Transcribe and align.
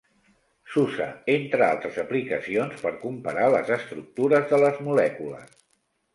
S'usa, 0.75 1.09
entre 1.33 1.65
altres 1.65 1.99
aplicacions, 2.05 2.81
per 2.87 2.93
comparar 3.05 3.45
les 3.59 3.71
estructures 3.77 4.51
de 4.55 4.63
les 4.67 4.83
molècules. 4.89 5.55